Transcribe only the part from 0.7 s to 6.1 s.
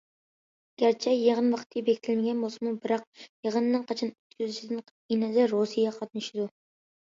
گەرچە يىغىن ۋاقتى بېكىتىلمىگەن بولسىمۇ، بىراق يىغىننىڭ قاچان ئۆتكۈزۈلۈشىدىن قەتئىينەزەر رۇسىيە